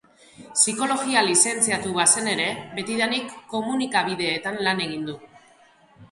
Psikologia 0.53 1.21
lizentziatu 1.25 1.91
bazen 1.97 2.29
ere, 2.31 2.47
betidanik 2.79 3.35
komunikabideetan 3.51 4.57
lan 4.69 4.83
egin 4.87 5.05
du. 5.11 5.19